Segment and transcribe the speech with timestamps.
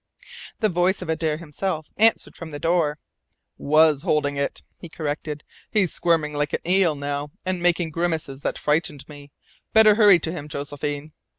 [0.61, 2.97] The voice of Adare himself answered from the door:
[3.59, 5.43] "Was holding it," he corrected.
[5.69, 9.29] "He's squirming like an eel now and making grimaces that frightened me.
[9.73, 11.11] Better hurry to him, Josephine!"